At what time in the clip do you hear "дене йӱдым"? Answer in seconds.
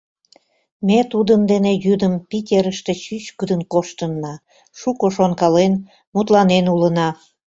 1.51-2.13